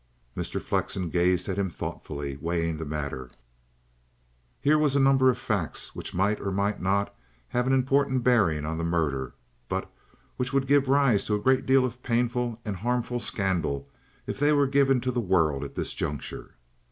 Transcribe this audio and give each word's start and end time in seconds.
Mr. 0.35 0.59
Flexen 0.59 1.09
gazed 1.11 1.47
at 1.47 1.59
him 1.59 1.69
thoughtfully, 1.69 2.35
weighing 2.41 2.77
the 2.77 2.85
matter. 2.85 3.29
Here 4.59 4.79
were 4.79 4.89
a 4.95 4.99
number 4.99 5.29
of 5.29 5.37
facts 5.37 5.93
which 5.95 6.15
might 6.15 6.41
or 6.41 6.49
might 6.51 6.81
not 6.81 7.13
have 7.49 7.67
an 7.67 7.73
important 7.73 8.23
bearing 8.23 8.65
on 8.65 8.79
the 8.79 8.83
murder, 8.83 9.35
but 9.69 9.91
which 10.37 10.53
would 10.53 10.65
give 10.65 10.87
rise 10.89 11.23
to 11.25 11.35
a 11.35 11.39
great 11.39 11.67
deal 11.67 11.85
of 11.85 12.01
painful 12.01 12.59
and 12.65 12.77
harmful 12.77 13.19
scandal 13.19 13.87
if 14.25 14.39
they 14.39 14.51
were 14.51 14.65
given 14.65 15.01
to 15.01 15.11
the 15.11 15.19
world 15.21 15.63
at 15.63 15.75
this 15.75 15.93
juncture. 15.93 16.55